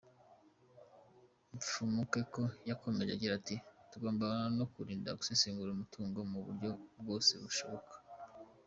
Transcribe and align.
Mfumukeko 1.57 2.41
yakomeje 2.69 3.11
agira 3.13 3.33
ati 3.39 3.55
“Tugomba 3.89 4.25
no 4.57 4.65
kwirinda 4.71 5.17
gusesagura 5.19 5.69
umutungo 5.73 6.19
mu 6.31 6.39
buryo 6.45 6.69
bwose 6.99 7.33
bushoboka. 7.43 7.93